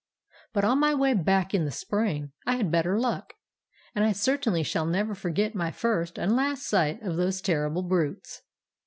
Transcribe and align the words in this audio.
"But 0.53 0.65
on 0.65 0.79
my 0.79 0.95
way 0.95 1.13
back 1.13 1.53
in 1.53 1.65
the 1.65 1.69
spring 1.69 2.31
I 2.47 2.55
had 2.55 2.71
better 2.71 2.97
luck, 2.99 3.35
and 3.93 4.03
I 4.03 4.13
certainly 4.13 4.63
shall 4.63 4.87
never 4.87 5.13
forget 5.13 5.53
my 5.53 5.69
first 5.69 6.17
and 6.17 6.35
last 6.35 6.63
sight 6.63 6.99
of 7.03 7.17
those 7.17 7.39
terrible 7.39 7.83
brutes. 7.83 8.41